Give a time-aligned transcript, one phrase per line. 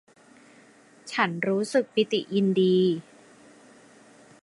[1.11, 2.79] ฉันรู้สึกปิติยินดี